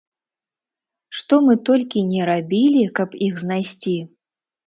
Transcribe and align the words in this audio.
Што 1.17 1.35
мы 1.49 1.55
толькі 1.69 1.99
не 2.13 2.21
рабілі, 2.31 2.81
каб 3.01 3.09
іх 3.29 3.33
знайсці. 3.45 3.97